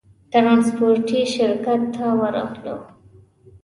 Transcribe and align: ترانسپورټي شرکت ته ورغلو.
ترانسپورټي 0.31 1.21
شرکت 1.35 1.81
ته 1.95 2.05
ورغلو. 2.19 2.77